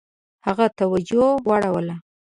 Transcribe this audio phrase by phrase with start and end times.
[0.47, 1.95] هغه توجه واړوله.